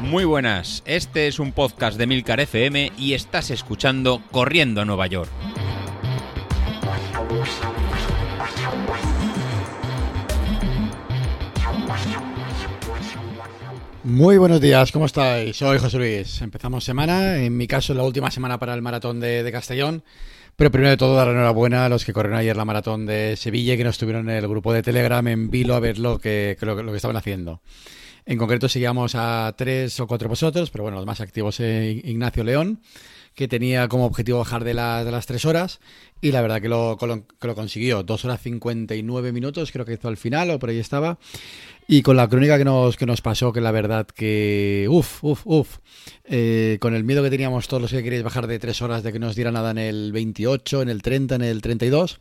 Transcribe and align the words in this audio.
Muy 0.00 0.24
buenas, 0.24 0.82
este 0.86 1.26
es 1.26 1.38
un 1.38 1.52
podcast 1.52 1.98
de 1.98 2.06
Milcar 2.06 2.40
FM 2.40 2.92
y 2.96 3.14
estás 3.14 3.50
escuchando 3.50 4.22
Corriendo 4.30 4.80
a 4.80 4.84
Nueva 4.84 5.06
York. 5.08 5.30
Muy 14.06 14.38
buenos 14.38 14.60
días, 14.60 14.92
¿cómo 14.92 15.06
estáis? 15.06 15.56
Soy 15.56 15.80
José 15.80 15.98
Luis. 15.98 16.40
Empezamos 16.40 16.84
semana, 16.84 17.38
en 17.38 17.56
mi 17.56 17.66
caso 17.66 17.92
la 17.92 18.04
última 18.04 18.30
semana 18.30 18.56
para 18.56 18.72
el 18.72 18.80
maratón 18.80 19.18
de, 19.18 19.50
Castellón. 19.50 20.04
Pero 20.56 20.70
primero 20.70 20.90
de 20.90 20.96
todo, 20.96 21.14
dar 21.14 21.28
enhorabuena 21.28 21.84
a 21.84 21.88
los 21.90 22.06
que 22.06 22.14
corrieron 22.14 22.38
ayer 22.38 22.56
la 22.56 22.64
maratón 22.64 23.04
de 23.04 23.36
Sevilla 23.36 23.74
y 23.74 23.76
que 23.76 23.84
no 23.84 23.90
estuvieron 23.90 24.30
en 24.30 24.36
el 24.36 24.48
grupo 24.48 24.72
de 24.72 24.82
Telegram 24.82 25.26
en 25.28 25.50
Vilo 25.50 25.74
a 25.74 25.80
ver 25.80 25.98
lo 25.98 26.18
que, 26.18 26.56
lo, 26.62 26.76
que 26.76 26.96
estaban 26.96 27.18
haciendo. 27.18 27.60
En 28.24 28.38
concreto, 28.38 28.66
seguíamos 28.66 29.14
a 29.14 29.54
tres 29.56 30.00
o 30.00 30.06
cuatro 30.06 30.30
vosotros, 30.30 30.70
pero 30.70 30.84
bueno, 30.84 30.96
los 30.96 31.06
más 31.06 31.20
activos 31.20 31.60
es 31.60 32.02
Ignacio 32.04 32.42
León, 32.42 32.80
que 33.36 33.46
tenía 33.46 33.86
como 33.88 34.06
objetivo 34.06 34.38
bajar 34.38 34.64
de, 34.64 34.70
de 34.70 35.10
las 35.12 35.26
tres 35.26 35.44
horas 35.44 35.78
y 36.22 36.32
la 36.32 36.40
verdad 36.40 36.62
que 36.62 36.68
lo, 36.68 36.96
que 36.98 37.46
lo 37.46 37.54
consiguió. 37.54 38.02
Dos 38.02 38.24
horas 38.24 38.40
59 38.40 39.30
minutos, 39.30 39.70
creo 39.70 39.84
que 39.84 39.92
hizo 39.92 40.08
al 40.08 40.16
final 40.16 40.50
o 40.50 40.58
por 40.58 40.70
ahí 40.70 40.78
estaba. 40.78 41.18
Y 41.86 42.02
con 42.02 42.16
la 42.16 42.28
crónica 42.28 42.58
que 42.58 42.64
nos, 42.64 42.96
que 42.96 43.06
nos 43.06 43.20
pasó, 43.20 43.52
que 43.52 43.60
la 43.60 43.70
verdad 43.70 44.06
que, 44.06 44.88
uff, 44.90 45.22
uff, 45.22 45.42
uff, 45.44 45.78
eh, 46.24 46.78
con 46.80 46.94
el 46.94 47.04
miedo 47.04 47.22
que 47.22 47.30
teníamos 47.30 47.68
todos 47.68 47.80
los 47.80 47.92
que 47.92 48.02
queréis 48.02 48.24
bajar 48.24 48.48
de 48.48 48.58
tres 48.58 48.82
horas 48.82 49.04
de 49.04 49.12
que 49.12 49.20
nos 49.20 49.36
diera 49.36 49.52
nada 49.52 49.70
en 49.70 49.78
el 49.78 50.10
28, 50.12 50.82
en 50.82 50.88
el 50.88 51.02
30, 51.02 51.36
en 51.36 51.42
el 51.42 51.60
32, 51.60 52.18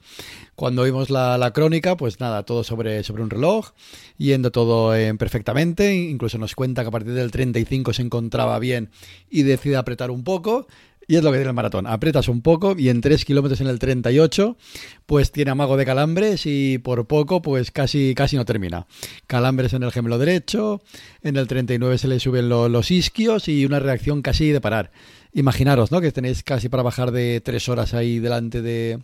cuando 0.54 0.84
vimos 0.84 1.10
la, 1.10 1.40
la 1.40 1.52
crónica, 1.52 1.98
pues 1.98 2.20
nada, 2.20 2.44
todo 2.44 2.64
sobre, 2.64 3.04
sobre 3.04 3.24
un 3.24 3.32
reloj, 3.32 3.72
yendo 4.18 4.52
todo 4.52 4.92
perfectamente, 5.18 5.96
incluso 5.96 6.38
nos 6.38 6.54
cuenta 6.54 6.84
que 6.84 6.90
a 6.90 6.92
partir 6.92 7.14
del 7.14 7.32
35 7.32 7.94
se 7.94 8.04
encontraba 8.04 8.60
bien 8.60 8.92
y 9.32 9.44
decide 9.44 9.78
apretar 9.78 10.12
un 10.12 10.24
poco, 10.24 10.68
y 11.08 11.16
es 11.16 11.24
lo 11.24 11.32
que 11.32 11.38
tiene 11.38 11.50
el 11.50 11.56
maratón. 11.56 11.88
Apretas 11.88 12.28
un 12.28 12.42
poco 12.42 12.76
y 12.78 12.90
en 12.90 13.02
3 13.02 13.26
kilómetros 13.26 13.62
en 13.62 13.68
el 13.68 13.80
38, 13.80 14.58
pues 15.06 15.32
tiene 15.32 15.52
amago 15.52 15.78
de 15.78 15.86
calambres 15.86 16.46
y 16.46 16.78
por 16.80 17.06
poco, 17.08 17.42
pues 17.42 17.72
casi, 17.72 18.14
casi 18.16 18.36
no 18.36 18.46
termina. 18.46 18.88
Calambres 19.28 19.74
en 19.74 19.84
el 19.84 19.92
gemelo 19.92 20.18
derecho, 20.18 20.82
en 21.22 21.38
el 21.38 21.48
39 21.48 21.98
se 21.98 22.08
le 22.08 22.20
suben 22.20 22.50
los 22.50 22.92
isquios 22.92 23.48
y 23.48 23.66
una 23.66 23.80
reacción 23.80 24.22
casi 24.22 24.50
de 24.50 24.62
parar. 24.62 24.92
Imaginaros, 25.34 25.92
¿no? 25.92 26.02
Que 26.02 26.12
tenéis 26.12 26.44
casi 26.44 26.70
para 26.70 26.84
bajar 26.84 27.12
de 27.12 27.42
3 27.42 27.70
horas 27.70 27.94
ahí 27.94 28.20
delante 28.20 28.62
de, 28.62 29.00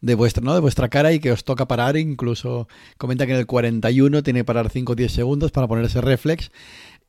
de 0.00 0.14
vuestra, 0.14 0.42
¿no? 0.42 0.54
de 0.54 0.60
vuestra 0.60 0.88
cara 0.88 1.12
y 1.12 1.20
que 1.20 1.32
os 1.32 1.44
toca 1.44 1.68
parar. 1.68 1.96
Incluso 1.96 2.66
comenta 2.96 3.26
que 3.26 3.32
en 3.32 3.38
el 3.38 3.46
41 3.46 4.22
tiene 4.22 4.40
que 4.40 4.44
parar 4.44 4.70
5 4.70 4.92
o 4.92 4.96
10 4.96 5.12
segundos 5.12 5.52
para 5.52 5.68
ponerse 5.68 6.00
reflex 6.00 6.50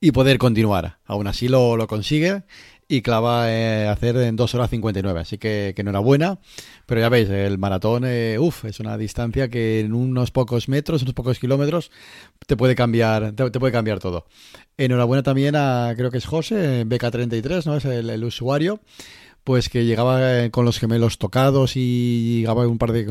y 0.01 0.11
poder 0.11 0.37
continuar. 0.37 0.99
Aún 1.05 1.27
así 1.27 1.47
lo, 1.47 1.75
lo 1.77 1.87
consigue 1.87 2.43
y 2.91 3.03
clava 3.03 3.51
eh, 3.51 3.87
hacer 3.87 4.17
en 4.17 4.35
2 4.35 4.55
horas 4.55 4.71
59. 4.71 5.19
Así 5.19 5.37
que, 5.37 5.73
que 5.75 5.81
enhorabuena. 5.83 6.39
Pero 6.87 6.99
ya 6.99 7.07
veis, 7.07 7.29
el 7.29 7.59
maratón, 7.59 8.03
eh, 8.05 8.37
uff, 8.39 8.65
es 8.65 8.79
una 8.79 8.97
distancia 8.97 9.47
que 9.47 9.79
en 9.81 9.93
unos 9.93 10.31
pocos 10.31 10.67
metros, 10.67 11.03
unos 11.03 11.13
pocos 11.13 11.37
kilómetros, 11.37 11.91
te 12.47 12.57
puede 12.57 12.73
cambiar, 12.73 13.33
te, 13.33 13.51
puede 13.51 13.71
cambiar 13.71 13.99
todo. 13.99 14.25
Enhorabuena 14.75 15.21
también 15.21 15.55
a, 15.55 15.93
creo 15.95 16.09
que 16.09 16.17
es 16.17 16.25
José, 16.25 16.83
BK33, 16.87 17.65
¿no? 17.67 17.75
Es 17.75 17.85
el, 17.85 18.09
el 18.09 18.23
usuario 18.23 18.79
pues 19.50 19.67
que 19.67 19.83
llegaba 19.83 20.44
eh, 20.44 20.52
con 20.52 20.64
los 20.64 20.78
gemelos 20.78 21.17
tocados 21.17 21.75
y 21.75 22.42
llegaba 22.42 22.67
un 22.67 22.78
par 22.78 22.92
de 22.92 23.08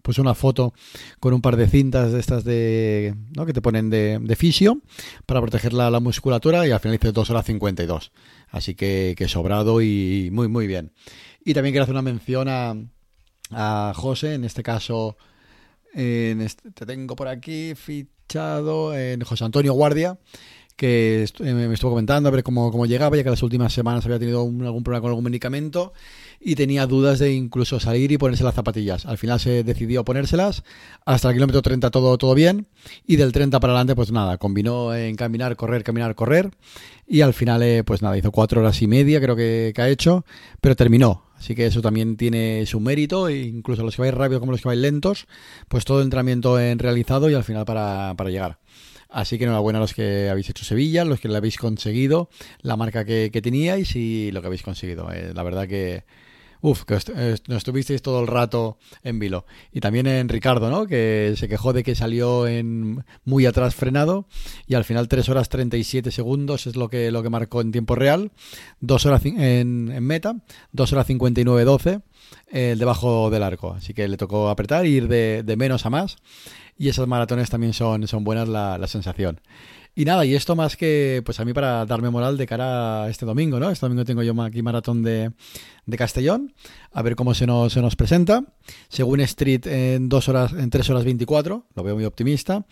pues 0.00 0.20
una 0.20 0.36
foto 0.36 0.74
con 1.18 1.34
un 1.34 1.42
par 1.42 1.56
de 1.56 1.66
cintas 1.66 2.12
de 2.12 2.20
estas 2.20 2.44
de 2.44 3.16
¿no? 3.36 3.46
que 3.46 3.52
te 3.52 3.60
ponen 3.60 3.90
de, 3.90 4.20
de 4.20 4.36
fisio 4.36 4.80
para 5.26 5.40
proteger 5.40 5.72
la, 5.72 5.90
musculatura 5.98 6.68
y 6.68 6.70
al 6.70 6.78
final 6.78 6.94
hice 6.94 7.10
2 7.10 7.30
horas 7.30 7.46
52 7.46 8.12
así 8.50 8.76
que, 8.76 9.16
que 9.18 9.26
sobrado 9.26 9.82
y 9.82 10.30
muy 10.32 10.46
muy 10.46 10.68
bien 10.68 10.92
y 11.44 11.52
también 11.52 11.72
quiero 11.72 11.82
hacer 11.82 11.96
una 11.96 12.02
mención 12.02 12.46
a, 12.48 12.76
a 13.50 13.92
José 13.92 14.34
en 14.34 14.44
este 14.44 14.62
caso 14.62 15.16
en 15.94 16.42
este, 16.42 16.70
te 16.70 16.86
tengo 16.86 17.16
por 17.16 17.26
aquí 17.26 17.74
fichado 17.74 18.96
en 18.96 19.20
José 19.22 19.46
Antonio 19.46 19.72
Guardia 19.72 20.16
que 20.82 21.22
eh, 21.38 21.54
me 21.54 21.72
estuvo 21.72 21.92
comentando 21.92 22.28
a 22.28 22.32
ver 22.32 22.42
cómo, 22.42 22.72
cómo, 22.72 22.86
llegaba, 22.86 23.16
ya 23.16 23.22
que 23.22 23.30
las 23.30 23.44
últimas 23.44 23.72
semanas 23.72 24.04
había 24.04 24.18
tenido 24.18 24.40
algún 24.40 24.82
problema 24.82 25.00
con 25.00 25.10
algún 25.10 25.22
medicamento 25.22 25.92
y 26.40 26.56
tenía 26.56 26.88
dudas 26.88 27.20
de 27.20 27.32
incluso 27.32 27.78
salir 27.78 28.10
y 28.10 28.18
ponerse 28.18 28.42
las 28.42 28.56
zapatillas. 28.56 29.06
Al 29.06 29.16
final 29.16 29.38
se 29.38 29.62
decidió 29.62 30.04
ponérselas, 30.04 30.64
hasta 31.04 31.28
el 31.28 31.34
kilómetro 31.34 31.62
30 31.62 31.92
todo, 31.92 32.18
todo 32.18 32.34
bien, 32.34 32.66
y 33.06 33.14
del 33.14 33.30
30 33.30 33.60
para 33.60 33.74
adelante 33.74 33.94
pues 33.94 34.10
nada, 34.10 34.38
combinó 34.38 34.92
en 34.92 35.14
caminar, 35.14 35.54
correr, 35.54 35.84
caminar, 35.84 36.16
correr, 36.16 36.50
y 37.06 37.20
al 37.20 37.32
final 37.32 37.62
eh, 37.62 37.84
pues 37.84 38.02
nada, 38.02 38.18
hizo 38.18 38.32
cuatro 38.32 38.60
horas 38.60 38.82
y 38.82 38.88
media 38.88 39.20
creo 39.20 39.36
que, 39.36 39.70
que 39.72 39.82
ha 39.82 39.88
hecho, 39.88 40.24
pero 40.60 40.74
terminó. 40.74 41.22
Así 41.38 41.54
que 41.54 41.66
eso 41.66 41.80
también 41.80 42.16
tiene 42.16 42.66
su 42.66 42.80
mérito, 42.80 43.28
e 43.28 43.38
incluso 43.42 43.84
los 43.84 43.94
que 43.94 44.02
vais 44.02 44.14
rápido 44.14 44.40
como 44.40 44.50
los 44.50 44.60
que 44.60 44.68
vais 44.68 44.80
lentos, 44.80 45.28
pues 45.68 45.84
todo 45.84 46.02
entrenamiento 46.02 46.58
en 46.58 46.80
realizado 46.80 47.30
y 47.30 47.34
al 47.34 47.44
final 47.44 47.64
para, 47.64 48.14
para 48.16 48.30
llegar. 48.30 48.58
Así 49.12 49.36
que 49.36 49.44
enhorabuena 49.44 49.78
a 49.78 49.82
los 49.82 49.92
que 49.92 50.30
habéis 50.30 50.48
hecho 50.48 50.64
Sevilla, 50.64 51.04
los 51.04 51.20
que 51.20 51.28
le 51.28 51.36
habéis 51.36 51.58
conseguido, 51.58 52.30
la 52.62 52.76
marca 52.76 53.04
que, 53.04 53.30
teníais 53.42 53.94
y 53.94 54.30
lo 54.32 54.40
que 54.40 54.46
habéis 54.46 54.62
conseguido. 54.62 55.12
Eh, 55.12 55.32
la 55.34 55.42
verdad 55.42 55.68
que, 55.68 56.04
Uf, 56.62 56.84
que 56.84 56.94
nos 56.94 57.58
estuvisteis 57.58 58.02
todo 58.02 58.20
el 58.20 58.28
rato 58.28 58.78
en 59.02 59.18
vilo. 59.18 59.46
Y 59.72 59.80
también 59.80 60.06
en 60.06 60.28
Ricardo, 60.28 60.70
¿no? 60.70 60.86
Que 60.86 61.34
se 61.36 61.48
quejó 61.48 61.72
de 61.72 61.82
que 61.82 61.96
salió 61.96 62.46
en 62.46 63.04
muy 63.24 63.46
atrás 63.46 63.74
frenado 63.74 64.28
y 64.68 64.74
al 64.74 64.84
final 64.84 65.08
3 65.08 65.28
horas 65.28 65.48
37 65.48 66.12
segundos 66.12 66.68
es 66.68 66.76
lo 66.76 66.88
que, 66.88 67.10
lo 67.10 67.24
que 67.24 67.30
marcó 67.30 67.60
en 67.62 67.72
tiempo 67.72 67.96
real. 67.96 68.30
2 68.78 69.06
horas 69.06 69.22
en, 69.24 69.86
meta, 70.04 70.36
2 70.70 70.92
horas 70.92 71.06
59 71.08 71.64
12 71.64 72.00
el 72.52 72.78
debajo 72.78 73.28
del 73.28 73.42
arco. 73.42 73.74
Así 73.74 73.92
que 73.92 74.06
le 74.06 74.16
tocó 74.16 74.48
apretar, 74.48 74.86
ir 74.86 75.08
de, 75.08 75.42
de 75.42 75.56
menos 75.56 75.84
a 75.84 75.90
más 75.90 76.16
y 76.78 76.88
esas 76.88 77.06
maratones 77.06 77.50
también 77.50 77.72
son, 77.72 78.06
son 78.08 78.24
buenas 78.24 78.48
la, 78.48 78.78
la, 78.78 78.86
sensación. 78.86 79.40
Y 79.94 80.06
nada, 80.06 80.24
y 80.24 80.34
esto 80.34 80.56
más 80.56 80.76
que, 80.76 81.22
pues 81.24 81.38
a 81.38 81.44
mí 81.44 81.52
para 81.52 81.84
darme 81.84 82.08
moral 82.08 82.38
de 82.38 82.46
cara 82.46 83.04
a 83.04 83.10
este 83.10 83.26
domingo, 83.26 83.60
¿no? 83.60 83.68
Este 83.68 83.84
domingo 83.84 84.06
tengo 84.06 84.22
yo 84.22 84.40
aquí 84.42 84.62
maratón 84.62 85.02
de, 85.02 85.32
de 85.84 85.96
Castellón, 85.98 86.54
a 86.92 87.02
ver 87.02 87.14
cómo 87.14 87.34
se 87.34 87.46
nos, 87.46 87.74
se 87.74 87.82
nos 87.82 87.94
presenta. 87.94 88.44
Según 88.88 89.20
Street, 89.20 89.66
en, 89.66 90.08
dos 90.08 90.30
horas, 90.30 90.52
en 90.54 90.70
3 90.70 90.88
horas 90.90 91.04
24, 91.04 91.66
lo 91.74 91.82
veo 91.82 91.94
muy 91.94 92.06
optimista. 92.06 92.64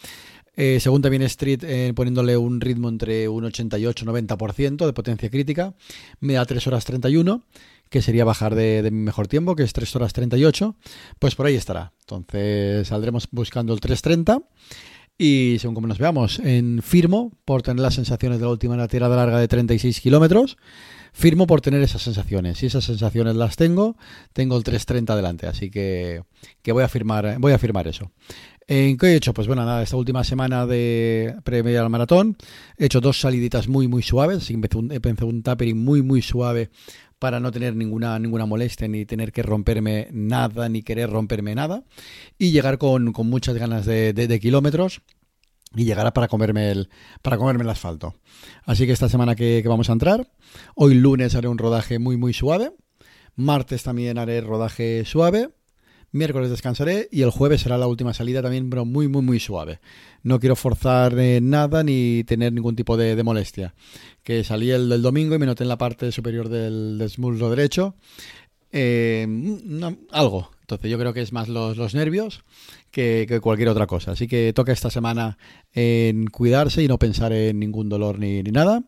Eh, 0.56 0.80
según 0.80 1.02
también 1.02 1.22
Street, 1.22 1.62
eh, 1.62 1.92
poniéndole 1.94 2.36
un 2.36 2.60
ritmo 2.60 2.88
entre 2.88 3.28
un 3.28 3.44
88 3.44 4.06
90% 4.06 4.86
de 4.86 4.92
potencia 4.92 5.30
crítica, 5.30 5.74
me 6.20 6.34
da 6.34 6.46
3 6.46 6.66
horas 6.68 6.84
31 6.86 7.44
que 7.90 8.02
sería 8.02 8.24
bajar 8.24 8.54
de, 8.54 8.88
mi 8.92 9.02
mejor 9.02 9.26
tiempo, 9.26 9.56
que 9.56 9.64
es 9.64 9.72
3 9.72 9.96
horas 9.96 10.12
38, 10.12 10.76
pues 11.18 11.34
por 11.34 11.46
ahí 11.46 11.56
estará. 11.56 11.92
Entonces 12.00 12.86
saldremos 12.88 13.28
buscando 13.32 13.74
el 13.74 13.80
3.30 13.80 14.44
y 15.22 15.58
según 15.58 15.74
como 15.74 15.86
nos 15.86 15.98
veamos, 15.98 16.38
en 16.38 16.80
firmo 16.82 17.30
por 17.44 17.60
tener 17.60 17.82
las 17.82 17.92
sensaciones 17.92 18.38
de 18.38 18.46
la 18.46 18.50
última 18.50 18.88
tirada 18.88 19.16
larga 19.16 19.38
de 19.38 19.48
36 19.48 20.00
kilómetros, 20.00 20.56
firmo 21.12 21.46
por 21.46 21.60
tener 21.60 21.82
esas 21.82 22.00
sensaciones. 22.00 22.56
Si 22.56 22.64
esas 22.64 22.84
sensaciones 22.84 23.36
las 23.36 23.56
tengo, 23.56 23.98
tengo 24.32 24.56
el 24.56 24.64
3.30 24.64 25.10
adelante, 25.10 25.46
así 25.46 25.70
que, 25.70 26.22
que 26.62 26.72
voy, 26.72 26.84
a 26.84 26.88
firmar, 26.88 27.36
voy 27.38 27.52
a 27.52 27.58
firmar 27.58 27.86
eso. 27.86 28.10
¿En 28.66 28.96
qué 28.96 29.08
he 29.08 29.16
hecho? 29.16 29.34
Pues 29.34 29.46
bueno, 29.46 29.62
nada, 29.66 29.82
esta 29.82 29.96
última 29.96 30.24
semana 30.24 30.64
de 30.64 31.34
previa 31.44 31.82
al 31.82 31.90
maratón 31.90 32.38
he 32.78 32.86
hecho 32.86 33.02
dos 33.02 33.20
saliditas 33.20 33.68
muy, 33.68 33.88
muy 33.88 34.02
suaves. 34.02 34.48
Empecé 34.48 34.78
un, 34.78 34.90
empecé 34.90 35.24
un 35.26 35.42
tapering 35.42 35.84
muy, 35.84 36.00
muy 36.00 36.22
suave 36.22 36.70
para 37.20 37.38
no 37.38 37.52
tener 37.52 37.76
ninguna, 37.76 38.18
ninguna 38.18 38.46
molestia, 38.46 38.88
ni 38.88 39.04
tener 39.04 39.30
que 39.30 39.42
romperme 39.42 40.08
nada, 40.10 40.68
ni 40.68 40.82
querer 40.82 41.10
romperme 41.10 41.54
nada, 41.54 41.84
y 42.38 42.50
llegar 42.50 42.78
con, 42.78 43.12
muchas 43.12 43.54
ganas 43.56 43.84
de, 43.84 44.38
kilómetros 44.40 45.02
y 45.76 45.84
llegar 45.84 46.12
para 46.12 46.26
comerme 46.26 46.72
el 46.72 46.88
para 47.22 47.36
comerme 47.36 47.62
el 47.62 47.70
asfalto. 47.70 48.14
Así 48.64 48.86
que 48.86 48.92
esta 48.92 49.08
semana 49.08 49.36
que, 49.36 49.60
que, 49.62 49.68
vamos 49.68 49.90
a 49.90 49.92
entrar, 49.92 50.32
hoy 50.74 50.94
lunes 50.94 51.34
haré 51.34 51.46
un 51.46 51.58
rodaje 51.58 51.98
muy 51.98 52.16
muy 52.16 52.32
suave, 52.32 52.72
martes 53.36 53.82
también 53.82 54.16
haré 54.16 54.40
rodaje 54.40 55.04
suave, 55.04 55.50
miércoles 56.12 56.50
descansaré 56.50 57.08
y 57.10 57.22
el 57.22 57.30
jueves 57.30 57.62
será 57.62 57.78
la 57.78 57.86
última 57.86 58.14
salida 58.14 58.42
también, 58.42 58.70
pero 58.70 58.84
muy, 58.84 59.08
muy, 59.08 59.22
muy 59.22 59.40
suave. 59.40 59.80
No 60.22 60.38
quiero 60.38 60.56
forzar 60.56 61.18
eh, 61.18 61.40
nada 61.40 61.82
ni 61.82 62.24
tener 62.24 62.52
ningún 62.52 62.76
tipo 62.76 62.96
de, 62.96 63.22
molestia. 63.22 63.74
Que 64.22 64.44
salí 64.44 64.70
el 64.70 64.88
del 64.88 65.02
domingo 65.02 65.34
y 65.34 65.38
me 65.38 65.46
noté 65.46 65.64
en 65.64 65.68
la 65.68 65.78
parte 65.78 66.12
superior 66.12 66.48
del, 66.48 66.98
del 66.98 67.50
derecho 67.50 67.94
eh, 68.72 69.26
algo. 70.10 70.50
Entonces 70.76 70.90
yo 70.90 70.98
creo 70.98 71.12
que 71.12 71.20
es 71.20 71.32
más 71.32 71.48
los, 71.48 71.76
los 71.76 71.94
nervios 71.94 72.42
que, 72.90 73.40
cualquier 73.42 73.68
otra 73.68 73.86
cosa. 73.86 74.12
Así 74.12 74.28
que 74.28 74.52
toca 74.52 74.72
esta 74.72 74.90
semana 74.90 75.38
en 75.72 76.26
cuidarse 76.26 76.82
y 76.82 76.88
no 76.88 76.98
pensar 76.98 77.32
en 77.32 77.58
ningún 77.58 77.88
dolor 77.88 78.18
ni, 78.18 78.42
ni 78.42 78.50
nada. 78.50 78.82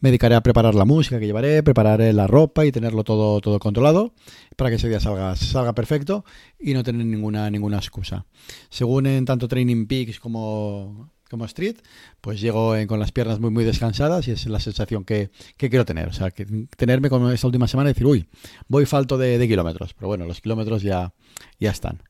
Me 0.00 0.10
dedicaré 0.10 0.34
a 0.34 0.42
preparar 0.42 0.74
la 0.74 0.84
música 0.84 1.18
que 1.18 1.26
llevaré, 1.26 1.62
prepararé 1.62 2.12
la 2.12 2.26
ropa 2.26 2.64
y 2.64 2.72
tenerlo 2.72 3.04
todo, 3.04 3.40
todo 3.40 3.58
controlado 3.58 4.14
para 4.56 4.70
que 4.70 4.76
ese 4.76 4.88
día 4.88 5.00
salga, 5.00 5.34
salga 5.36 5.74
perfecto 5.74 6.24
y 6.58 6.74
no 6.74 6.82
tener 6.82 7.06
ninguna, 7.06 7.50
ninguna 7.50 7.78
excusa. 7.78 8.26
Según 8.68 9.06
en 9.06 9.24
tanto 9.24 9.48
Training 9.48 9.86
Peaks 9.86 10.20
como 10.20 11.13
como 11.30 11.44
street, 11.46 11.76
pues 12.20 12.40
llego 12.40 12.74
con 12.86 13.00
las 13.00 13.12
piernas 13.12 13.40
muy, 13.40 13.50
muy 13.50 13.64
descansadas 13.64 14.28
y 14.28 14.32
es 14.32 14.46
la 14.46 14.60
sensación 14.60 15.04
que, 15.04 15.30
quiero 15.56 15.84
tener. 15.84 16.08
O 16.08 16.12
sea, 16.12 16.30
que 16.30 16.46
tenerme 16.76 17.10
con 17.10 17.32
esta 17.32 17.46
última 17.46 17.68
semana 17.68 17.90
y 17.90 17.92
decir, 17.92 18.06
uy, 18.06 18.28
voy 18.68 18.86
falto 18.86 19.18
de, 19.18 19.46
kilómetros. 19.48 19.94
Pero 19.94 20.08
bueno, 20.08 20.26
los 20.26 20.40
kilómetros 20.40 20.82
ya, 20.82 21.12
ya 21.58 21.70
están. 21.70 22.02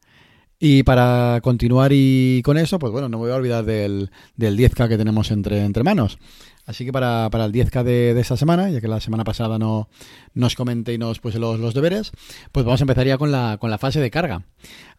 Y 0.58 0.82
para 0.82 1.40
continuar 1.42 1.90
y 1.92 2.40
con 2.42 2.56
eso, 2.58 2.78
pues 2.78 2.92
bueno, 2.92 3.08
no 3.08 3.18
me 3.18 3.24
voy 3.24 3.32
a 3.32 3.36
olvidar 3.36 3.64
del, 3.64 4.10
del 4.36 4.56
10K 4.56 4.88
que 4.88 4.96
tenemos 4.96 5.30
entre, 5.30 5.64
entre 5.64 5.82
manos. 5.82 6.18
Así 6.66 6.86
que 6.86 6.92
para, 6.92 7.26
el 7.26 7.52
10K 7.52 7.82
de, 7.82 8.18
esta 8.18 8.36
semana, 8.36 8.70
ya 8.70 8.80
que 8.80 8.88
la 8.88 9.00
semana 9.00 9.24
pasada 9.24 9.58
no 9.58 9.88
nos 10.32 10.54
comenté 10.54 10.94
y 10.94 10.98
nos 10.98 11.20
puse 11.20 11.38
los, 11.38 11.74
deberes, 11.74 12.12
pues 12.52 12.64
vamos 12.64 12.80
a 12.80 12.84
empezar 12.84 13.06
ya 13.06 13.18
con 13.18 13.30
la, 13.30 13.58
con 13.60 13.70
la 13.70 13.78
fase 13.78 14.00
de 14.00 14.10
carga. 14.10 14.46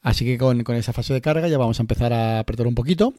Así 0.01 0.25
que 0.25 0.37
con, 0.37 0.63
esa 0.75 0.93
fase 0.93 1.13
de 1.13 1.21
carga 1.21 1.47
ya 1.47 1.57
vamos 1.57 1.79
a 1.79 1.83
empezar 1.83 2.13
a 2.13 2.39
apretar 2.39 2.67
un 2.67 2.75
poquito 2.75 3.13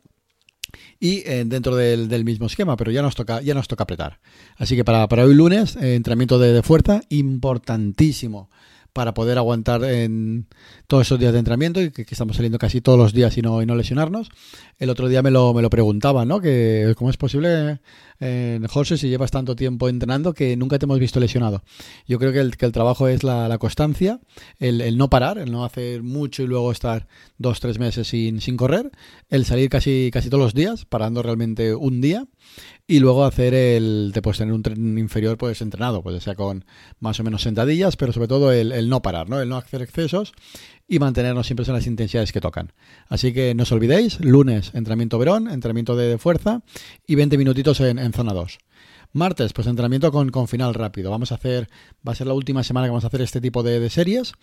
y 1.00 1.22
eh, 1.26 1.44
dentro 1.46 1.76
del, 1.76 2.24
mismo 2.24 2.46
esquema, 2.46 2.76
pero 2.76 2.90
ya 2.90 3.02
nos 3.02 3.14
toca, 3.14 3.40
ya 3.40 3.54
nos 3.54 3.68
toca 3.68 3.84
apretar. 3.84 4.18
Así 4.56 4.76
que 4.76 4.84
para, 4.84 5.08
para 5.08 5.24
hoy 5.24 5.34
lunes, 5.34 5.76
eh, 5.76 5.94
entrenamiento 5.94 6.38
de, 6.38 6.52
de, 6.52 6.62
fuerza, 6.62 7.02
importantísimo 7.08 8.48
para 8.96 9.12
poder 9.12 9.36
aguantar 9.36 9.84
en 9.84 10.46
todos 10.86 11.06
esos 11.06 11.18
días 11.20 11.34
de 11.34 11.40
entrenamiento 11.40 11.82
y 11.82 11.90
que, 11.90 12.06
estamos 12.08 12.34
saliendo 12.36 12.58
casi 12.58 12.80
todos 12.80 12.98
los 12.98 13.12
días 13.12 13.36
y 13.36 13.42
no, 13.42 13.60
y 13.60 13.66
no 13.66 13.74
lesionarnos. 13.74 14.30
El 14.78 14.88
otro 14.88 15.08
día 15.08 15.20
me 15.20 15.30
lo, 15.30 15.52
me 15.52 15.60
lo 15.60 15.68
preguntaban, 15.68 16.26
¿no? 16.28 16.40
Que 16.40 16.94
cómo 16.96 17.10
es 17.10 17.18
posible, 17.18 17.80
eh, 18.20 18.58
José, 18.70 18.96
si 18.96 19.10
llevas 19.10 19.30
tanto 19.30 19.54
tiempo 19.54 19.90
entrenando 19.90 20.32
que 20.32 20.56
nunca 20.56 20.78
te 20.78 20.86
hemos 20.86 20.98
visto 20.98 21.20
lesionado. 21.20 21.62
Yo 22.08 22.18
creo 22.18 22.32
que 22.32 22.40
el, 22.40 22.56
que 22.56 22.64
el 22.64 22.72
trabajo 22.72 23.06
es 23.06 23.22
la, 23.22 23.48
la 23.48 23.58
constancia, 23.58 24.18
el, 24.58 24.80
el, 24.80 24.96
no 24.96 25.10
parar, 25.10 25.36
el 25.36 25.52
no 25.52 25.66
hacer 25.66 26.02
mucho 26.02 26.42
y 26.42 26.46
luego 26.46 26.72
estar 26.72 27.06
dos, 27.36 27.60
tres 27.60 27.78
meses 27.78 28.08
sin, 28.08 28.40
sin 28.40 28.56
correr, 28.56 28.92
el 29.28 29.44
salir 29.44 29.68
casi, 29.68 30.08
casi 30.10 30.30
todos 30.30 30.42
los 30.42 30.54
días, 30.54 30.86
parando 30.86 31.22
realmente 31.22 31.74
un 31.74 32.00
día 32.00 32.26
y 32.88 33.00
luego 33.00 33.24
hacer 33.24 33.52
el 33.54 34.12
de 34.14 34.22
pues 34.22 34.38
tener 34.38 34.54
un 34.54 34.62
tren 34.62 34.98
inferior 34.98 35.36
pues 35.36 35.60
entrenado, 35.60 36.02
pues 36.02 36.22
sea 36.22 36.36
con 36.36 36.64
más 37.00 37.18
o 37.18 37.24
menos 37.24 37.42
sentadillas, 37.42 37.96
pero 37.96 38.12
sobre 38.12 38.28
todo 38.28 38.52
el, 38.52 38.85
no 38.88 39.02
parar, 39.02 39.28
¿no? 39.28 39.40
El 39.40 39.48
no 39.48 39.56
hacer 39.56 39.82
excesos 39.82 40.32
y 40.88 40.98
mantenernos 40.98 41.46
siempre 41.46 41.66
en 41.66 41.74
las 41.74 41.86
intensidades 41.86 42.32
que 42.32 42.40
tocan. 42.40 42.72
Así 43.08 43.32
que 43.32 43.54
no 43.54 43.64
os 43.64 43.72
olvidéis, 43.72 44.20
lunes 44.20 44.72
entrenamiento 44.74 45.18
verón, 45.18 45.48
entrenamiento 45.48 45.96
de 45.96 46.18
fuerza 46.18 46.62
y 47.06 47.14
20 47.14 47.38
minutitos 47.38 47.80
en, 47.80 47.98
en 47.98 48.12
zona 48.12 48.32
2. 48.32 48.58
Martes, 49.16 49.52
pues 49.52 49.66
entrenamiento 49.66 50.12
con, 50.12 50.30
con, 50.30 50.46
final 50.46 50.74
rápido. 50.74 51.10
Vamos 51.10 51.32
a 51.32 51.36
hacer, 51.36 51.68
va 52.06 52.12
a 52.12 52.14
ser 52.14 52.26
la 52.26 52.34
última 52.34 52.62
semana 52.62 52.86
que 52.86 52.90
vamos 52.90 53.04
a 53.04 53.06
hacer 53.06 53.22
este 53.22 53.40
tipo 53.40 53.62
de, 53.62 53.88
series, 53.90 54.34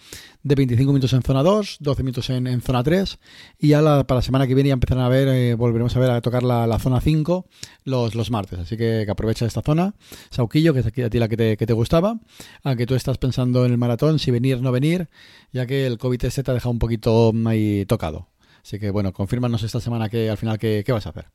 de 0.42 0.56
25 0.56 0.92
minutos 0.92 1.14
en 1.14 1.22
zona 1.22 1.44
2, 1.44 1.78
12 1.80 2.04
minutos 2.04 2.30
en, 2.30 2.62
zona 2.62 2.84
3, 2.84 3.20
y 3.60 3.70
ya 3.70 3.82
para 3.82 4.16
la 4.16 4.22
semana 4.22 4.48
que 4.48 4.56
viene 4.56 4.70
ya 4.70 4.74
empezarán 4.74 5.06
a 5.06 5.10
ver, 5.10 5.28
eh, 5.28 5.54
volveremos 5.54 5.96
a 5.96 6.00
ver 6.00 6.10
a 6.10 6.22
tocar 6.22 6.44
la, 6.44 6.80
zona 6.80 7.00
5 7.00 7.46
los, 7.86 8.16
los 8.16 8.32
martes. 8.32 8.60
Así 8.60 8.76
que, 8.76 9.06
aprovecha 9.10 9.46
esta 9.46 9.62
zona, 9.62 9.94
Sauquillo, 10.32 10.74
que 10.74 10.80
es 10.80 10.86
aquí 10.86 11.04
a 11.04 11.10
ti 11.10 11.20
la 11.20 11.28
que 11.28 11.38
te, 11.38 11.56
que 11.56 11.68
te 11.68 11.74
gustaba, 11.74 12.20
aunque 12.64 12.86
tú 12.86 12.96
estás 12.96 13.18
pensando 13.18 13.66
en 13.66 13.72
el 13.72 13.78
maratón, 13.78 14.20
si 14.20 14.32
venir 14.32 14.56
o 14.58 14.62
no 14.62 14.72
venir, 14.72 15.08
ya 15.52 15.66
que 15.66 15.86
el 15.86 15.98
COVID 15.98 16.26
este 16.26 16.44
te 16.44 16.52
ha 16.52 16.54
dejado 16.54 16.72
un 16.72 16.80
poquito 16.80 17.32
ahí 17.46 17.86
tocado. 17.86 18.30
Así 18.64 18.80
que 18.80 18.90
bueno, 18.92 19.14
confírmanos 19.14 19.62
esta 19.62 19.80
semana 19.80 20.10
que 20.10 20.30
al 20.30 20.38
final 20.38 20.58
qué, 20.58 20.84
qué 20.86 20.92
vas 20.94 21.06
a 21.06 21.10
hacer. 21.10 21.28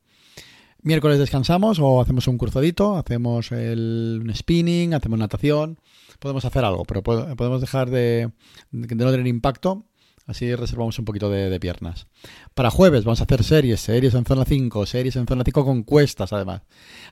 Miércoles 0.83 1.19
descansamos 1.19 1.79
o 1.81 2.01
hacemos 2.01 2.29
un 2.29 2.39
cruzadito, 2.39 2.97
hacemos 2.97 3.51
el, 3.53 4.21
un 4.23 4.35
spinning, 4.35 4.95
hacemos 4.95 5.19
natación, 5.19 5.81
podemos 6.21 6.45
hacer 6.45 6.65
algo, 6.65 6.85
pero 6.85 7.03
podemos 7.03 7.61
dejar 7.61 7.91
de, 7.91 8.31
de 8.71 8.95
no 8.95 9.11
tener 9.11 9.27
impacto 9.27 9.85
Así 10.29 10.55
reservamos 10.55 10.99
un 10.99 11.07
poquito 11.07 11.31
de, 11.31 11.59
piernas. 11.59 12.07
Para 12.53 12.71
jueves 12.71 13.05
vamos 13.05 13.23
a 13.23 13.25
hacer 13.25 13.43
series, 13.43 13.81
series 13.81 14.13
en 14.13 14.27
zona 14.27 14.45
5, 14.45 14.85
series 14.85 15.17
en 15.17 15.27
zona 15.27 15.43
5 15.43 15.65
con 15.65 15.85
cuestas 15.85 16.35
además. 16.35 16.61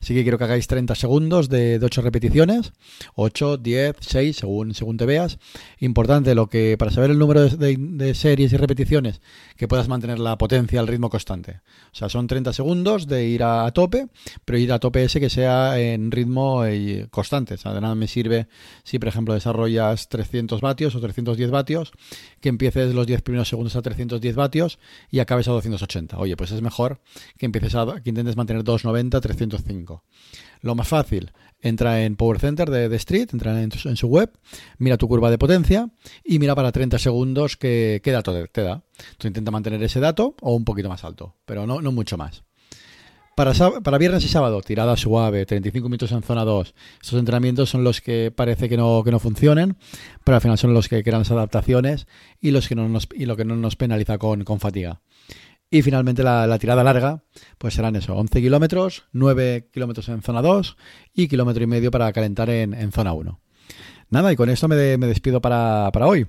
Así 0.02 0.12
que 0.12 0.22
quiero 0.22 0.36
que 0.36 0.44
hagáis 0.44 0.66
30 0.66 0.94
segundos 0.94 1.48
de, 1.48 1.80
8 1.82 2.02
repeticiones, 2.02 2.74
8, 3.14 3.56
10, 3.56 3.96
6, 4.00 4.36
según, 4.36 4.74
según 4.74 4.98
te 4.98 5.06
veas. 5.06 5.38
Importante 5.78 6.34
lo 6.34 6.50
que 6.50 6.76
para 6.78 6.90
saber 6.90 7.10
el 7.10 7.18
número 7.18 7.48
de, 7.48 8.14
series 8.14 8.52
y 8.52 8.58
repeticiones, 8.58 9.22
que 9.56 9.66
puedas 9.66 9.88
mantener 9.88 10.18
la 10.18 10.36
potencia 10.36 10.78
al 10.78 10.86
ritmo 10.86 11.08
constante. 11.08 11.62
O 11.92 11.96
sea, 11.96 12.10
son 12.10 12.26
30 12.26 12.52
segundos 12.52 13.06
de 13.06 13.24
ir 13.24 13.42
a, 13.44 13.70
tope, 13.70 14.08
pero 14.44 14.58
ir 14.58 14.74
a 14.74 14.78
tope 14.78 15.02
ese 15.02 15.20
que 15.20 15.30
sea 15.30 15.80
en 15.80 16.10
ritmo 16.10 16.66
eh, 16.66 17.06
constante. 17.10 17.54
O 17.54 17.58
sea, 17.58 17.72
de 17.72 17.80
nada 17.80 17.94
me 17.94 18.08
sirve 18.08 18.46
si, 18.84 18.98
por 18.98 19.08
ejemplo, 19.08 19.32
desarrollas 19.32 20.10
300 20.10 20.60
vatios 20.60 20.94
o 20.94 21.00
310 21.00 21.50
vatios, 21.50 21.92
que 22.42 22.50
empieces 22.50 22.94
los 22.94 23.05
10 23.06 23.22
primeros 23.22 23.48
segundos 23.48 23.76
a 23.76 23.82
310 23.82 24.36
vatios 24.36 24.78
y 25.10 25.20
acabes 25.20 25.48
a 25.48 25.52
280. 25.52 26.18
Oye, 26.18 26.36
pues 26.36 26.50
es 26.50 26.60
mejor 26.60 27.00
que 27.38 27.46
empieces 27.46 27.74
a, 27.74 28.00
que 28.02 28.10
intentes 28.10 28.36
mantener 28.36 28.64
290, 28.64 29.20
305. 29.20 30.04
Lo 30.60 30.74
más 30.74 30.88
fácil, 30.88 31.32
entra 31.60 32.02
en 32.02 32.16
Power 32.16 32.40
Center 32.40 32.70
de, 32.70 32.94
Street, 32.96 33.28
entra 33.32 33.62
en, 33.62 33.96
su 33.96 34.08
web, 34.08 34.30
mira 34.78 34.96
tu 34.96 35.08
curva 35.08 35.30
de 35.30 35.38
potencia 35.38 35.90
y 36.24 36.38
mira 36.38 36.54
para 36.54 36.72
30 36.72 36.98
segundos 36.98 37.56
qué, 37.56 38.00
dato 38.04 38.32
te, 38.48 38.62
da. 38.62 38.82
Tú 39.18 39.28
intenta 39.28 39.50
mantener 39.50 39.82
ese 39.82 40.00
dato 40.00 40.34
o 40.40 40.54
un 40.54 40.64
poquito 40.64 40.88
más 40.88 41.04
alto, 41.04 41.36
pero 41.44 41.66
no, 41.66 41.80
no 41.80 41.92
mucho 41.92 42.16
más. 42.16 42.44
Para, 43.36 43.52
para, 43.82 43.98
viernes 43.98 44.24
y 44.24 44.28
sábado, 44.28 44.62
tirada 44.62 44.96
suave, 44.96 45.44
35 45.44 45.90
minutos 45.90 46.10
en 46.10 46.22
zona 46.22 46.42
2. 46.46 46.74
Estos 47.02 47.18
entrenamientos 47.18 47.68
son 47.68 47.84
los 47.84 48.00
que 48.00 48.32
parece 48.34 48.66
que 48.66 48.78
no, 48.78 49.02
que 49.04 49.10
no 49.10 49.18
funcionen, 49.18 49.76
pero 50.24 50.36
al 50.36 50.40
final 50.40 50.56
son 50.56 50.72
los 50.72 50.88
que 50.88 51.02
crean 51.02 51.18
las 51.18 51.30
adaptaciones 51.30 52.06
y, 52.40 52.52
los 52.52 52.66
que 52.66 52.74
no 52.74 52.88
nos, 52.88 53.06
y 53.14 53.26
lo 53.26 53.36
que 53.36 53.44
no 53.44 53.54
nos 53.54 53.76
penaliza 53.76 54.16
con, 54.16 54.44
con 54.44 54.58
fatiga. 54.58 55.02
Y 55.70 55.82
finalmente 55.82 56.22
la, 56.22 56.58
tirada 56.58 56.82
larga, 56.82 57.24
pues 57.58 57.74
serán 57.74 57.94
eso, 57.96 58.14
11 58.16 58.40
kilómetros, 58.40 59.04
9 59.12 59.68
kilómetros 59.70 60.08
en 60.08 60.22
zona 60.22 60.40
2 60.40 60.78
y 61.12 61.28
kilómetro 61.28 61.62
y 61.62 61.66
medio 61.66 61.90
para 61.90 62.10
calentar 62.14 62.48
en, 62.48 62.72
en 62.72 62.90
zona 62.90 63.12
1. 63.12 63.38
Nada, 64.08 64.32
y 64.32 64.36
con 64.36 64.48
esto 64.48 64.66
me, 64.66 64.96
me 64.96 65.06
despido 65.06 65.42
para, 65.42 65.90
para 65.92 66.06
hoy. 66.06 66.26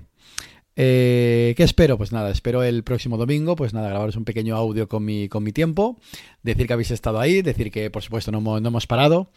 Eh, 0.80 1.54
¿Qué 1.56 1.64
espero? 1.64 1.98
Pues 1.98 2.12
nada, 2.12 2.30
espero 2.30 2.62
el 2.62 2.84
próximo 2.84 3.16
domingo, 3.16 3.56
pues 3.56 3.74
nada, 3.74 3.88
grabaros 3.88 4.14
un 4.14 4.24
pequeño 4.24 4.54
audio 4.54 4.86
con 4.86 5.04
mi, 5.04 5.28
con 5.28 5.42
mi 5.42 5.50
tiempo, 5.50 5.98
decir 6.44 6.68
que 6.68 6.72
habéis 6.72 6.92
estado 6.92 7.18
ahí, 7.18 7.42
decir 7.42 7.72
que 7.72 7.90
por 7.90 8.04
supuesto 8.04 8.30
no, 8.30 8.40
no 8.40 8.68
hemos 8.68 8.86
parado, 8.86 9.32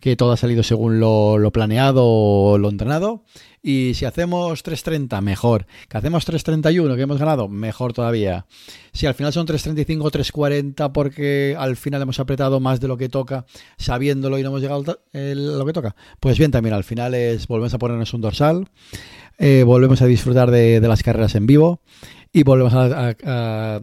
que 0.00 0.16
todo 0.16 0.32
ha 0.32 0.38
salido 0.38 0.62
según 0.62 0.98
lo, 0.98 1.36
lo 1.36 1.52
planeado 1.52 2.02
o 2.02 2.56
lo 2.56 2.70
entrenado. 2.70 3.24
Y 3.62 3.94
si 3.94 4.04
hacemos 4.04 4.64
3.30, 4.64 5.20
mejor. 5.22 5.66
Que 5.88 5.98
hacemos 5.98 6.24
3.31, 6.26 6.94
que 6.94 7.02
hemos 7.02 7.18
ganado, 7.18 7.48
mejor 7.48 7.92
todavía. 7.92 8.46
Si 8.92 9.06
al 9.06 9.14
final 9.14 9.32
son 9.32 9.46
3.35 9.46 10.02
o 10.02 10.10
3.40 10.10 10.92
porque 10.92 11.56
al 11.58 11.76
final 11.76 12.00
hemos 12.00 12.20
apretado 12.20 12.60
más 12.60 12.80
de 12.80 12.88
lo 12.88 12.96
que 12.96 13.08
toca, 13.08 13.44
sabiéndolo 13.76 14.38
y 14.38 14.42
no 14.42 14.50
hemos 14.50 14.62
llegado 14.62 14.84
a 15.12 15.18
lo 15.18 15.66
que 15.66 15.72
toca, 15.72 15.96
pues 16.20 16.38
bien, 16.38 16.52
también 16.52 16.74
al 16.74 16.84
final 16.84 17.14
es 17.14 17.48
volvemos 17.48 17.74
a 17.74 17.78
ponernos 17.78 18.14
un 18.14 18.20
dorsal. 18.20 18.68
Eh, 19.38 19.64
volvemos 19.64 20.00
a 20.02 20.06
disfrutar 20.06 20.50
de, 20.50 20.80
las 20.80 21.02
carreras 21.02 21.34
en 21.34 21.46
vivo 21.46 21.80
y 22.32 22.42
volvemos 22.42 22.74
a, 22.74 23.80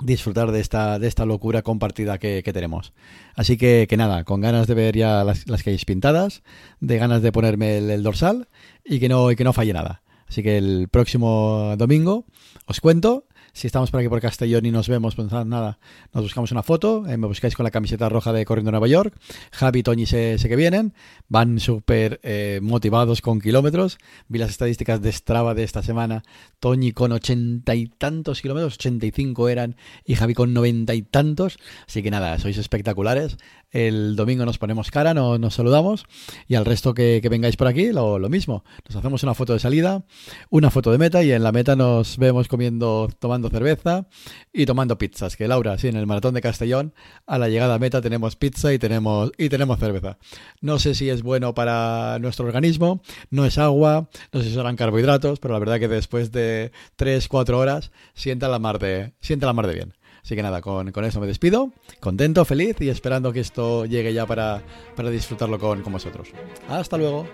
disfrutar 0.00 0.50
de 0.50 0.58
esta, 0.60 0.98
de 0.98 1.06
esta 1.06 1.24
locura 1.26 1.62
compartida 1.62 2.18
que, 2.18 2.42
tenemos. 2.42 2.92
Así 3.36 3.56
que, 3.56 3.86
que, 3.88 3.96
nada, 3.96 4.24
con 4.24 4.40
ganas 4.40 4.66
de 4.66 4.74
ver 4.74 4.96
ya 4.96 5.22
las, 5.22 5.48
las 5.48 5.62
calles 5.62 5.84
pintadas, 5.84 6.42
de 6.80 6.98
ganas 6.98 7.22
de 7.22 7.30
ponerme 7.30 7.78
el, 7.78 8.02
dorsal 8.02 8.48
y 8.84 8.98
que, 8.98 9.08
no, 9.08 9.30
y 9.30 9.36
que 9.36 9.44
no 9.44 9.52
falle 9.52 9.72
nada. 9.72 10.02
Así 10.26 10.42
que 10.42 10.58
el 10.58 10.88
próximo 10.88 11.74
domingo 11.76 12.24
os 12.66 12.80
cuento 12.80 13.26
si 13.52 13.66
estamos 13.66 13.90
por 13.90 14.00
aquí 14.00 14.08
por 14.08 14.20
Castellón 14.20 14.66
y 14.66 14.70
nos 14.70 14.88
vemos, 14.88 15.14
pues 15.14 15.30
nada, 15.30 15.78
nos 16.12 16.24
buscamos 16.24 16.52
una 16.52 16.62
foto, 16.62 17.06
eh, 17.06 17.16
me 17.16 17.26
buscáis 17.26 17.54
con 17.54 17.64
la 17.64 17.70
camiseta 17.70 18.08
roja 18.08 18.32
de 18.32 18.44
Corriendo 18.44 18.70
Nueva 18.70 18.88
York. 18.88 19.14
Javi 19.52 19.80
y 19.80 19.82
Toñi 19.82 20.06
sé, 20.06 20.36
que 20.40 20.56
vienen, 20.56 20.94
van 21.28 21.60
súper 21.60 22.20
eh, 22.22 22.60
motivados 22.62 23.20
con 23.20 23.40
kilómetros. 23.40 23.98
Vi 24.28 24.38
las 24.38 24.50
estadísticas 24.50 25.02
de 25.02 25.12
Strava 25.12 25.54
de 25.54 25.64
esta 25.64 25.82
semana. 25.82 26.22
Toñi 26.60 26.92
con 26.92 27.12
ochenta 27.12 27.74
y 27.74 27.86
tantos 27.86 28.40
kilómetros, 28.40 28.74
ochenta 28.74 29.06
y 29.06 29.10
cinco 29.10 29.48
eran, 29.48 29.76
y 30.04 30.14
Javi 30.14 30.34
con 30.34 30.54
noventa 30.54 30.94
y 30.94 31.02
tantos. 31.02 31.58
Así 31.86 32.02
que 32.02 32.10
nada, 32.10 32.38
sois 32.38 32.58
espectaculares. 32.58 33.36
El 33.72 34.16
domingo 34.16 34.44
nos 34.44 34.58
ponemos 34.58 34.90
cara, 34.90 35.14
no, 35.14 35.38
nos 35.38 35.54
saludamos 35.54 36.04
y 36.46 36.56
al 36.56 36.66
resto 36.66 36.92
que, 36.92 37.26
vengáis 37.30 37.56
por 37.56 37.66
aquí 37.66 37.90
lo, 37.90 38.18
mismo. 38.28 38.64
Nos 38.86 38.96
hacemos 38.96 39.22
una 39.22 39.32
foto 39.34 39.54
de 39.54 39.58
salida, 39.58 40.04
una 40.50 40.70
foto 40.70 40.92
de 40.92 40.98
meta 40.98 41.24
y 41.24 41.32
en 41.32 41.42
la 41.42 41.52
meta 41.52 41.74
nos 41.74 42.18
vemos 42.18 42.48
comiendo, 42.48 43.08
tomando 43.18 43.48
cerveza 43.48 44.06
y 44.52 44.66
tomando 44.66 44.98
pizzas. 44.98 45.36
Que 45.36 45.48
Laura, 45.48 45.78
sí, 45.78 45.88
en 45.88 45.96
el 45.96 46.06
maratón 46.06 46.34
de 46.34 46.42
Castellón, 46.42 46.92
a 47.26 47.38
la 47.38 47.48
llegada 47.48 47.74
a 47.76 47.78
meta 47.78 48.02
tenemos 48.02 48.36
pizza 48.36 48.74
y 48.74 48.78
tenemos, 48.78 49.32
y 49.38 49.48
tenemos 49.48 49.78
cerveza. 49.78 50.18
No 50.60 50.78
sé 50.78 50.94
si 50.94 51.08
es 51.08 51.22
bueno 51.22 51.54
para 51.54 52.18
nuestro 52.20 52.44
organismo, 52.44 53.00
no 53.30 53.46
es 53.46 53.56
agua, 53.56 54.10
no 54.32 54.40
sé 54.42 54.48
si 54.48 54.54
serán 54.54 54.76
carbohidratos, 54.76 55.40
pero 55.40 55.54
la 55.54 55.60
verdad 55.60 55.80
que 55.80 55.88
después 55.88 56.30
de 56.30 56.72
3-4 56.98 57.54
horas 57.54 57.90
sienta 58.12 58.48
la 58.48 58.58
mar 58.58 58.78
de, 58.78 59.14
sienta 59.22 59.46
la 59.46 59.54
mar 59.54 59.66
de 59.66 59.74
bien. 59.74 59.94
Así 60.22 60.36
que 60.36 60.42
nada, 60.42 60.60
con, 60.60 60.92
con 60.92 61.04
eso 61.04 61.20
me 61.20 61.26
despido, 61.26 61.72
contento, 61.98 62.44
feliz 62.44 62.80
y 62.80 62.88
esperando 62.88 63.32
que 63.32 63.40
esto 63.40 63.86
llegue 63.86 64.14
ya 64.14 64.24
para, 64.24 64.62
para 64.94 65.10
disfrutarlo 65.10 65.58
con, 65.58 65.82
con 65.82 65.92
vosotros. 65.92 66.28
Hasta 66.68 66.96
luego. 66.96 67.26